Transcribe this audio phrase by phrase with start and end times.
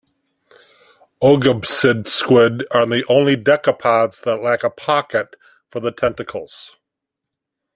[1.23, 5.35] Oegopsid squid are the only decapods that lack a pocket
[5.69, 6.75] for the tentacles.